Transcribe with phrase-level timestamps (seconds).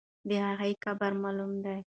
[0.27, 1.79] د هغې قبر معلوم دی.